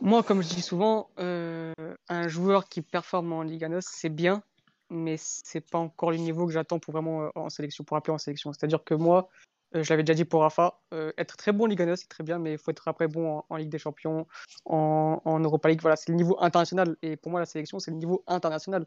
[0.00, 4.42] Moi, comme je dis souvent, un joueur qui performe en Liga NOS, c'est bien,
[4.90, 8.18] mais c'est pas encore le niveau que j'attends pour vraiment en sélection, pour appeler en
[8.18, 8.52] sélection.
[8.52, 9.28] C'est-à-dire que moi,
[9.74, 12.08] euh, je l'avais déjà dit pour Rafa, euh, être très bon en Ligue 1, c'est
[12.08, 14.26] très bien, mais il faut être après bon en, Ligue des Champions,
[14.64, 15.80] en, Europa League.
[15.82, 16.96] Voilà, c'est le niveau international.
[17.02, 18.86] Et pour moi, la sélection, c'est le niveau international.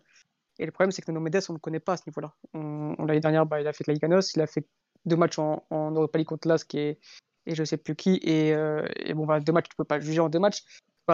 [0.59, 2.33] Et le problème, c'est que nos Mendes, on ne connaît pas à ce niveau-là.
[2.53, 4.65] L'année dernière, bah, il a fait la Ligue 1, il a fait
[5.05, 6.99] deux matchs en, Europa League contre Lask et,
[7.45, 8.19] et je sais plus qui.
[8.23, 10.63] Et, euh, bon, bah, deux matchs, tu peux pas juger en deux matchs.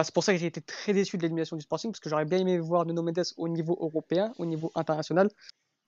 [0.02, 2.24] C'est pour ça que j'ai été très déçu de l'élimination du Sporting, parce que j'aurais
[2.24, 5.28] bien aimé voir Nuno Mendes au niveau européen, au niveau international.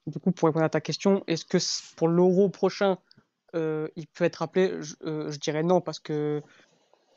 [0.06, 1.58] Du coup, pour répondre à ta question, est-ce que
[1.96, 2.98] pour l'Euro prochain,
[3.54, 6.42] euh, il peut être appelé je, euh, dirais non, parce que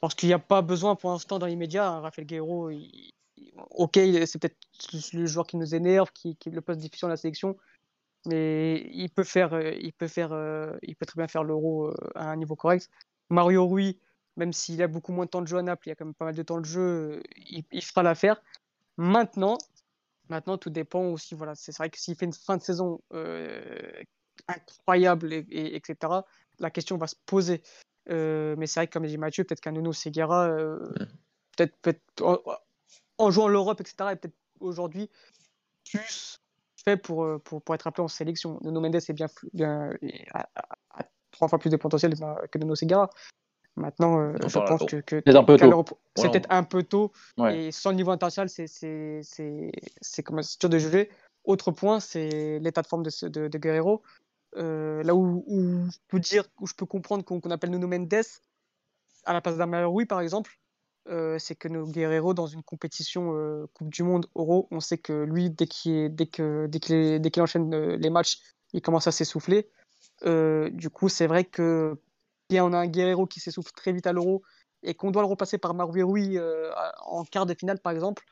[0.01, 1.87] parce qu'il n'y a pas besoin pour l'instant dans l'immédiat.
[1.87, 2.69] Hein, Raphaël Guerrero,
[3.71, 4.57] ok, c'est peut-être
[5.13, 7.55] le joueur qui nous énerve, qui, qui le pose difficile dans la sélection,
[8.25, 10.31] mais il peut faire, euh, il peut faire,
[10.81, 12.89] il peut très bien faire l'euro à un niveau correct.
[13.29, 13.97] Mario Rui,
[14.37, 16.05] même s'il a beaucoup moins de temps de jeu à Naples, il y a quand
[16.05, 18.41] même pas mal de temps de jeu, il, il fera l'affaire.
[18.97, 19.57] Maintenant,
[20.29, 21.35] maintenant, tout dépend aussi.
[21.35, 23.01] Voilà, c'est vrai que s'il fait une fin de saison
[24.47, 26.21] incroyable, et, etc.,
[26.59, 27.61] la question va se poser.
[28.09, 30.93] Euh, mais c'est vrai que, comme dit Mathieu, peut-être qu'un Nuno Seguera, euh,
[31.55, 31.95] peut-être peut
[33.17, 35.09] en, jouant l'Europe, etc., est peut-être aujourd'hui
[35.89, 36.41] plus
[36.83, 38.59] fait pour, euh, pour, pour, être appelé en sélection.
[38.61, 39.91] Nuno Mendes est bien, bien
[40.33, 40.47] a,
[41.31, 42.13] trois fois plus de potentiel
[42.51, 43.09] que Nuno Seguera.
[43.75, 45.21] Maintenant, je pense que, que
[46.15, 47.12] c'est peut-être un peu tôt.
[47.51, 51.09] Et sans le niveau international, c'est comme dur de juger.
[51.43, 54.01] Autre point, c'est l'état de forme de, de, de Guerrero.
[54.57, 55.43] Euh, là où,
[55.91, 58.13] je peux dire, où je peux comprendre qu'on appelle Nuno Mendes
[59.25, 60.59] à la place d'Amaroui par exemple,
[61.09, 64.97] euh, c'est que nos Guerrero dans une compétition euh, Coupe du Monde Euro, on sait
[64.97, 66.79] que lui dès qu'il dès que dès
[67.31, 68.39] qu'il enchaîne les matchs,
[68.73, 69.69] il commence à s'essouffler.
[70.23, 71.97] du coup, c'est vrai que
[72.51, 74.43] on a un Guerrero qui s'essouffle très vite à l'Euro
[74.84, 76.38] et qu'on doit le repasser par Marouiroui
[77.06, 78.23] en quart de finale par exemple,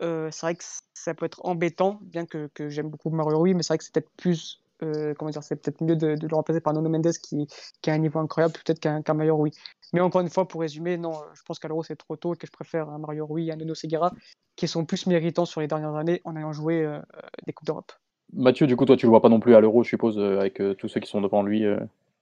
[0.00, 3.78] c'est vrai que ça peut être embêtant, bien que, j'aime beaucoup Marouiroui, mais c'est vrai
[3.78, 6.88] que c'est peut-être plus euh, comment dire, c'est peut-être mieux de, le remplacer par Nono
[6.88, 7.46] Mendes qui,
[7.86, 9.52] a un niveau incroyable, peut-être qu'un qu Mario Rui.
[9.92, 12.36] Mais encore une fois, pour résumer, non, je pense qu'à l'Euro c'est trop tôt et
[12.36, 14.12] que je préfère un Mario Rui et un Nuno Seguera
[14.56, 16.98] qui sont plus méritants sur les dernières années en ayant joué euh,
[17.46, 17.92] des Coupes d'Europe.
[18.32, 20.40] Mathieu, du coup, toi tu le vois pas non plus à l'Euro, je suppose, euh,
[20.40, 21.64] avec tous ceux qui sont devant lui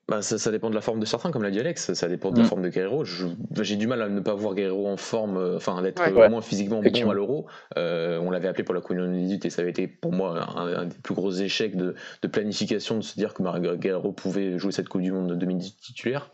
[0.07, 1.95] bah, ça, dépend de la forme de certains, comme l'a dit Alex.
[1.95, 2.47] Ça dépend de la mm.
[2.47, 3.05] forme de Guerrero.
[3.05, 6.83] J'ai du mal à ne pas voir Guerrero en forme, euh, enfin d'être vraiment physiquement
[6.83, 7.47] bon à l'Euro.
[7.79, 10.85] Euh, on l'avait appelé pour la Coupe 18 et ça avait été pour moi un,
[10.85, 11.95] des plus gros échecs de,
[12.31, 13.43] planification de se dire que
[13.77, 16.31] Guerrero pouvait jouer cette Coupe du Monde de 2018 titulaire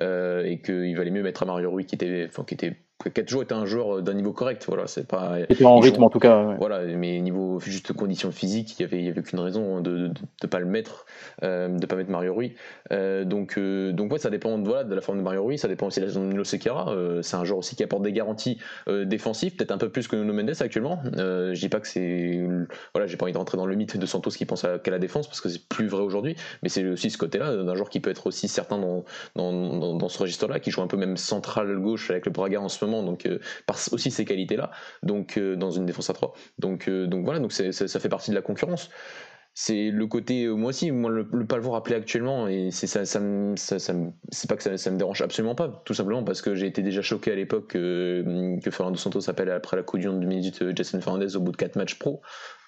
[0.00, 2.76] euh, et qu'il valait mieux mettre à Mario Rui qui était, enfin, qui était
[3.14, 4.64] qui a toujours été un joueur d'un niveau correct.
[4.66, 5.38] Voilà, c'est pas.
[5.48, 6.56] Était en rythme en tout cas.
[6.58, 10.10] Voilà, mais niveau juste conditions physiques, il y avait, il y avait qu'une raison de
[10.42, 11.06] ne pas le mettre,
[11.44, 12.54] euh, de pas mettre Mario Rui.
[12.90, 15.68] Euh, donc, euh, donc ouais, ça dépend voilà, de la forme de Mario Rui, ça
[15.68, 16.92] dépend aussi de la zone de Nilo Sekera.
[16.92, 18.58] Euh, c'est un joueur aussi qui apporte des garanties
[18.88, 21.00] euh, défensives, peut-être un peu plus que Nuno Mendes actuellement.
[21.14, 22.40] je dis pas que c'est,
[22.94, 24.98] voilà, j'ai pas envie de rentrer dans le mythe de Santos qui pense qu'à la
[24.98, 28.00] défense parce que c'est plus vrai aujourd'hui, mais c'est aussi ce côté-là d'un joueur qui
[28.00, 29.04] peut être aussi certain dans,
[29.36, 32.60] dans, dans, dans ce registre-là, qui joue un peu même central gauche avec le Braga
[32.60, 34.70] en ce moment donc euh, par aussi ces qualités-là,
[35.02, 36.34] donc euh, dans une défense à 3.
[36.58, 38.90] Donc, euh, donc voilà, donc ça fait partie de la concurrence
[39.60, 43.04] c'est le côté moi aussi moi le, pas le voir appelé actuellement et c'est ça,
[43.04, 43.20] ça,
[43.56, 43.94] ça,
[44.30, 47.02] c'est pas que ça, me dérange absolument pas tout simplement parce que j'ai été déjà
[47.02, 51.34] choqué à l'époque que, Fernando Santos s'appelle après la Coupe du Monde 2018 Jason Fernandez
[51.34, 52.22] au bout de 4 matchs pro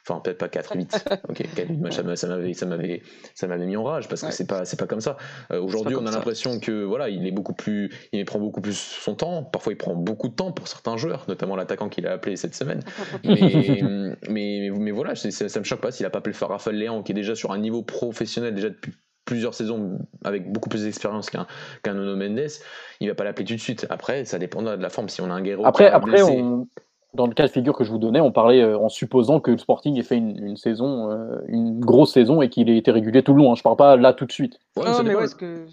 [0.08, 1.04] Enfin, peut-être pas 4 8.
[1.28, 2.16] ok, 4 ça m'avait,
[2.54, 3.02] ça m'avait,
[3.34, 5.16] ça m'avait mis en rage parce que c'est pas, c'est pas comme ça.
[5.52, 8.76] Euh, aujourd'hui, on a l'impression que voilà, il est beaucoup plus, il prend beaucoup plus
[8.76, 9.44] son temps.
[9.44, 12.54] Parfois, il prend beaucoup de temps pour certains joueurs, notamment l'attaquant qu'il a appelé cette
[12.54, 12.80] semaine.
[13.24, 17.12] mais, mais, mais, voilà, ça, me choque pas s'il a pas appelé Raphaël Léon, qui
[17.12, 18.92] est déjà sur un niveau professionnel déjà depuis
[19.24, 21.46] plusieurs saisons avec beaucoup plus d'expérience qu'un
[21.82, 22.50] qu'un Mendes,
[23.00, 23.86] il va pas l'appeler tout de suite.
[23.90, 25.08] Après, ça dépendra de la forme.
[25.08, 26.66] Si on a un guerrier après, après on,
[27.14, 29.58] dans le cas de figure que je vous donnais, on parlait en supposant que le
[29.58, 31.10] Sporting ait fait une, saison,
[31.48, 33.52] une grosse saison et qu'il ait été régulier tout le long.
[33.52, 33.56] Hein.
[33.56, 34.58] Je parle pas là tout de suite.
[34.76, 35.66] Ouais, mais ouais, que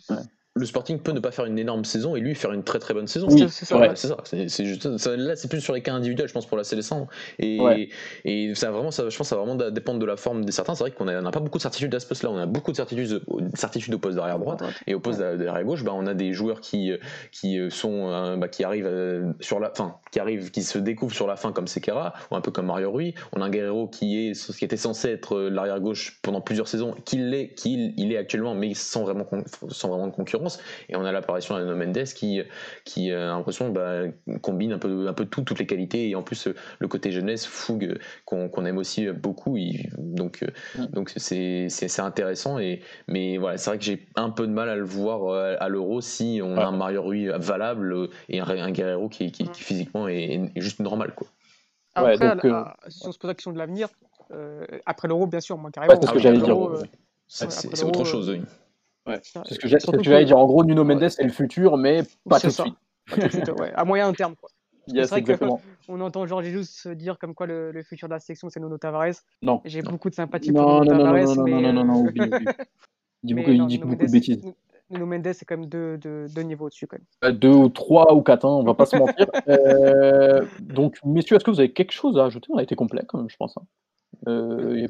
[0.57, 2.93] le Sporting peut ne pas faire une énorme saison et lui faire une très très
[2.93, 3.27] bonne saison.
[3.29, 3.79] Oui, c'est ça.
[3.95, 4.07] c'est
[4.49, 4.63] ça.
[4.63, 7.07] juste, là, c'est plus sur les cas individuels, je pense, pour la Célestin.
[7.39, 7.89] Et,
[8.25, 10.75] et ça vraiment, ça, je pense, ça va vraiment dépendre de la forme des certains.
[10.75, 12.31] C'est vrai qu'on n'a pas beaucoup de certitudes à ce poste-là.
[12.31, 13.21] On a beaucoup de certitudes,
[13.53, 15.83] certitudes au poste d'arrière droite et au poste d'arrière gauche.
[15.83, 16.91] Bah, on a des joueurs qui,
[17.31, 21.15] qui sont, euh, bah, qui arrivent euh, sur la, fin, qui arrivent, qui se découvrent
[21.15, 23.13] sur la fin comme Sekera ou un peu comme Mario Rui.
[23.35, 26.67] On a un Guerrero qui est, qui était censé être euh, l'arrière gauche pendant plusieurs
[26.67, 29.25] saisons, qui l'est, qui il est actuellement, mais sans vraiment,
[29.69, 30.46] sans vraiment de concurrence.
[30.89, 32.41] Et on a la apparition de Mendes qui,
[32.86, 34.03] qui a l'impression bah,
[34.41, 36.47] combine un peu, un peu tout, toutes les qualités et en plus
[36.79, 39.57] le côté jeunesse, fougue qu'on aime aussi beaucoup.
[39.97, 40.43] donc
[40.93, 42.60] donc c'est intéressant.
[42.60, 45.55] Et, mais voilà, c'est vrai que j'ai un peu de mal à le voir euh,
[45.60, 50.07] à l'euro si on a un Mario Rui valable et un, Guerrero qui, qui, physiquement
[50.07, 51.13] est, juste normal.
[51.15, 51.27] Quoi.
[51.95, 53.89] Après, euh, si on se pose la question de l'avenir,
[54.31, 55.99] euh, après l'euro, bien sûr, moi carrément.
[55.99, 56.57] c'est ce que j'allais dire.
[57.27, 58.41] c'est autre chose, oui.
[59.45, 59.67] C'est ce que
[60.03, 60.37] j'allais dire.
[60.37, 62.75] En gros, Nuno Mendes, c'est le futur, mais pas tout de suite.
[63.75, 64.35] À moyen terme.
[64.35, 64.49] Quoi.
[64.87, 68.59] c'est vrai qu'on entend Georges Jesus dire comme quoi le, futur de la section, c'est
[68.59, 69.15] Nuno Tavares.
[69.41, 69.61] Non.
[69.65, 71.35] J'ai beaucoup de sympathie pour Nuno Tavares.
[71.35, 72.05] Non, non, non, non,
[73.23, 74.43] Il dit beaucoup, il dit beaucoup de bêtises.
[74.89, 76.87] Nuno Mendes, c'est quand même deux, deux, deux niveaux au-dessus.
[76.87, 77.05] Quand même.
[77.25, 79.27] Euh, deux ou trois ou quatre, hein, on va pas se mentir.
[79.47, 82.47] Euh, donc, messieurs, est-ce que vous avez quelque chose à ajouter?
[82.51, 83.55] On a été complet, quand même, je pense.
[83.57, 83.63] Hein.
[84.27, 84.88] Euh,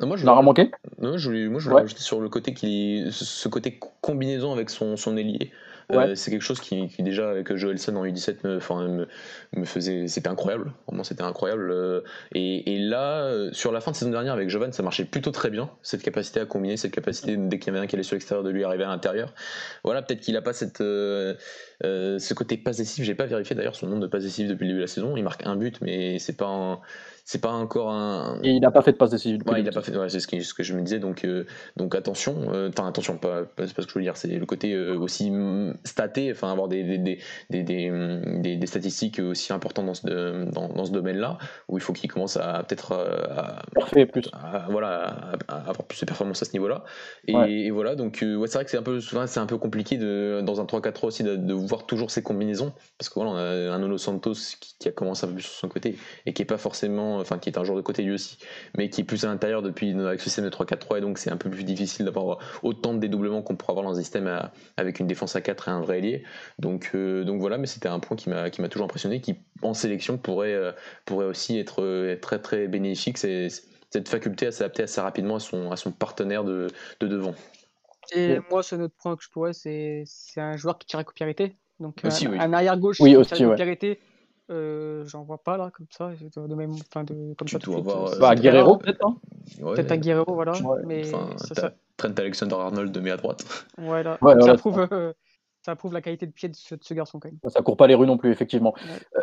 [0.00, 3.48] moi, je manqué non, je voulais, moi, je voulais rajouter sur le côté qui, ce
[3.48, 5.50] côté combinaison avec son, son ailier.
[5.92, 9.06] Euh, c'est quelque chose qui, déjà avec Joelson en U17 me,
[9.56, 10.72] me, faisait c'était incroyable.
[10.86, 12.02] Vraiment c'était incroyable euh,
[12.34, 15.50] et, là euh, sur la fin de saison dernière avec Jovan ça marchait plutôt très
[15.50, 18.14] bien cette capacité à combiner cette capacité dès qu'il y avait un qui allait sur
[18.14, 19.34] l'extérieur de lui arriver à l'intérieur.
[19.84, 24.02] Voilà peut-être qu'il a pas cette ce côté possessif j'ai pas vérifié d'ailleurs son nombre
[24.02, 25.16] de possessifs depuis le début de la saison.
[25.16, 26.80] Il marque un but mais c'est pas un
[27.30, 28.40] c'est pas encore un.
[28.42, 29.40] Et il n'a pas fait de passe décisive.
[29.46, 29.92] Ouais, il a pas fait.
[30.08, 30.98] c'est ce que, ce que je me disais.
[30.98, 32.52] Donc, euh, donc attention.
[32.52, 34.16] Euh, enfin, attention, pas, pas, ce que je veux dire.
[34.16, 35.32] C'est le côté euh, aussi
[35.84, 40.84] staté, enfin avoir des des, des, des, des, statistiques aussi importantes dans ce, dans, dans
[40.84, 41.38] ce domaine-là,
[41.68, 43.62] où il faut qu'il commence à peut-être à,
[44.10, 44.28] plus.
[44.68, 46.82] voilà, à, avoir plus de performance à ce niveau-là.
[47.28, 47.94] Et, voilà.
[47.94, 50.64] Donc, ouais, c'est vrai que c'est un peu, c'est un peu compliqué de, dans un
[50.64, 54.34] 3-4 aussi de, voir toujours ces combinaisons, parce que voilà, on a un Nono Santos
[54.60, 57.19] qui, qui a commencé un peu plus sur son côté et qui est pas forcément
[57.20, 58.38] enfin qui est un joueur de côté lui aussi,
[58.76, 61.30] mais qui est plus à l'intérieur depuis avec ce système de 3-4-3 et donc c'est
[61.30, 65.00] un peu plus difficile d'avoir autant de dédoublements qu'on pourrait avoir dans un système avec
[65.00, 66.24] une défense à 4 et un vrai ailier.
[66.58, 70.18] Donc, euh, donc voilà, mais c'était un point qui m'a toujours impressionné, qui en sélection
[70.18, 70.72] pourrait, euh,
[71.04, 73.18] pourrait aussi être, être, très très bénéfique.
[73.18, 73.48] C'est
[73.90, 76.68] cette faculté à s'adapter assez rapidement à son, à son partenaire de,
[77.00, 77.34] de devant.
[78.12, 80.04] Et moi, ce autre point que je pourrais, c'est
[80.36, 81.56] un joueur qui tire à copierité.
[81.78, 83.54] Donc, aussi, un, arrière gauche oui, qui aussi, tire à
[84.50, 88.12] euh, j'en vois pas là, comme ça, de même, enfin, de, comme tu ça Avoir,
[88.12, 89.16] euh, bah, Guerrero peut-être, hein
[89.60, 90.52] Peut-être un Guerrero, voilà.
[90.86, 91.72] Mais ça...
[91.96, 93.44] Trent Alexander-Arnold de met à droite.
[93.78, 94.02] Ouais,
[94.40, 95.12] ça, prouve, euh,
[95.62, 97.38] ça prouve la qualité de pied de ce, de ce, garçon quand même.
[97.48, 98.74] Ça court pas les rues non plus, effectivement.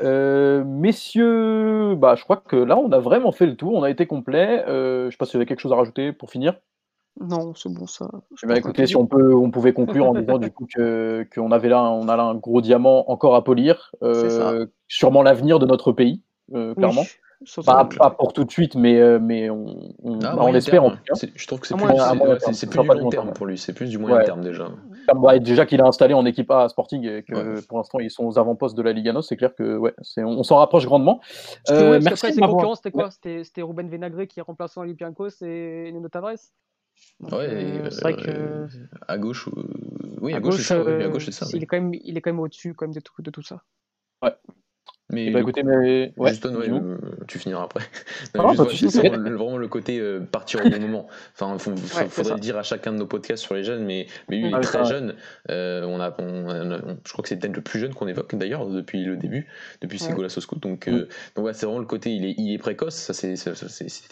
[0.04, 3.90] Euh, messieurs, bah, je crois que là, on a vraiment fait le tour, on a
[3.90, 4.64] été complet.
[4.68, 6.60] je sais pas s'il y avait quelque chose à rajouter pour finir.
[7.20, 8.10] Non, c'est bon ça.
[8.44, 11.52] Eh ben, écoutez, si on peut, on pouvait conclure en disant du coup que qu'on
[11.52, 15.66] avait là, on a là un gros diamant encore à polir, euh, sûrement l'avenir de
[15.66, 16.22] notre pays,
[16.54, 17.04] euh, clairement.
[17.64, 17.86] Pas,
[18.18, 21.14] pour tout de suite, mais, euh, mais on, on, ah, bah, espère en tout cas.
[21.36, 21.86] Je trouve que c'est plus,
[22.54, 24.70] c'est plus du long terme pour lui, c'est plus du moyen terme déjà.
[25.16, 28.10] Bah, déjà qu'il a installé en équipe A à Sporting et que pour l'instant ils
[28.10, 31.22] sont aux avant-postes de la Liga NOS, c'est clair que ouais, on, s'en rapproche grandement.
[31.70, 32.26] Euh, merci.
[32.26, 33.12] Après, concurrents, c'était quoi?
[33.12, 36.38] C'était Ruben Venagré qui est remplaçant Olympiakos et Nuno Tavares
[37.20, 38.68] ouais, euh, c'est vrai que
[39.08, 39.50] à gauche,
[40.22, 41.48] oui, à, gauche, à gauche, c'est ça.
[41.54, 43.42] Il est quand même, il est quand même au-dessus quand même de tout, de tout
[43.42, 43.64] ça.
[44.22, 44.36] Ouais.
[45.10, 46.12] Mais bah, écoutez, mais...
[46.18, 47.84] Ouais, euh, tu finiras après.
[48.36, 51.08] Non, juste, vraiment, le côté euh, partir au bon moment.
[51.34, 54.38] Enfin, il faudrait le dire à chacun de nos podcasts sur les jeunes, mais, mais
[54.38, 55.16] lui, il est très jeune.
[55.50, 59.06] Euh, on a, je crois que c'est peut-être le plus jeune qu'on évoque d'ailleurs depuis
[59.06, 59.48] le début,
[59.82, 60.58] depuis Segola Sosco.
[60.58, 61.08] Donc, mm.
[61.36, 63.36] donc ouais, c'est vraiment le côté, il est, il est précoce, ça c'est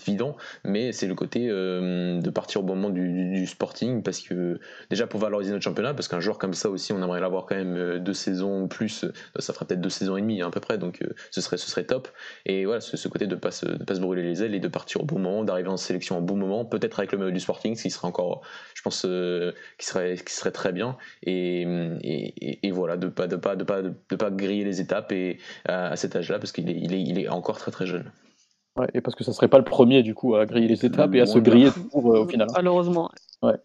[0.07, 4.59] évident, mais c'est le côté de partir au bon moment du, du, sporting, parce que
[4.89, 7.55] déjà pour valoriser notre championnat, parce qu'un joueur comme ça aussi, on aimerait l'avoir quand
[7.55, 9.05] même deux saisons plus,
[9.37, 11.69] ça fera peut-être deux saisons et demie à peu près donc euh, ce, serait, ce
[11.69, 12.07] serait top.
[12.45, 14.67] Et voilà, ce, côté de ne pas, se, pas se brûler les ailes et de
[14.67, 17.39] partir au bon moment, d'arriver en sélection au bon moment, peut-être avec le maillot du
[17.39, 18.41] Sporting, ce qui serait encore,
[18.73, 20.97] je pense, euh, qui, serait, qui serait très bien.
[21.23, 21.65] Et,
[22.63, 25.39] et, voilà, de ne pas, de pas, de pas, de pas griller les étapes et,
[25.65, 28.11] à, cet âge-là, parce qu'il est, il est, il est encore très très jeune.
[28.77, 31.15] Ouais, et parce que ça serait pas le premier du coup à griller les étapes
[31.15, 32.47] et à se griller toujours euh, au final.
[32.53, 33.09] Malheureusement.
[33.41, 33.55] Ouais.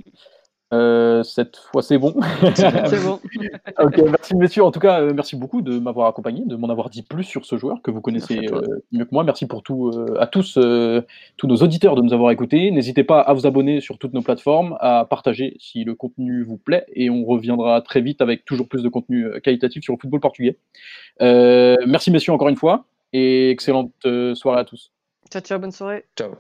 [0.73, 2.15] Euh, cette fois, c'est bon.
[2.55, 3.21] c'est bon.
[3.79, 4.63] ok, merci messieurs.
[4.63, 7.45] En tout cas, euh, merci beaucoup de m'avoir accompagné, de m'en avoir dit plus sur
[7.45, 9.25] ce joueur que vous connaissez euh, mieux que moi.
[9.25, 10.59] Merci pour tout à tous,
[11.37, 12.71] tous nos auditeurs de nous avoir écoutés.
[12.71, 16.57] N'hésitez pas à vous abonner sur toutes nos plateformes, à partager si le contenu vous
[16.57, 20.21] plaît, et on reviendra très vite avec toujours plus de contenu qualitatif sur le football
[20.21, 20.57] portugais.
[21.21, 23.93] merci messieurs encore une fois, et excellente
[24.35, 24.93] soirée à tous.
[25.31, 26.05] Ciao, ciao, bonne soirée.
[26.17, 26.31] Ciao.